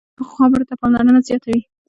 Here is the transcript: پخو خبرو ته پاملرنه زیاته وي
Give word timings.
پخو 0.17 0.33
خبرو 0.39 0.67
ته 0.69 0.73
پاملرنه 0.81 1.21
زیاته 1.27 1.47
وي 1.53 1.61